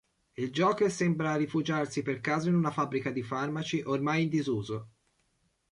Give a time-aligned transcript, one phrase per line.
[0.35, 4.89] Il Joker sembra rifugiarsi per caso in una fabbrica di farmaci ormai in disuso.